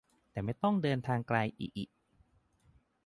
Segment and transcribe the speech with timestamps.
[0.31, 1.85] แต่ไม่ต้องเดินทางไกลอิอิ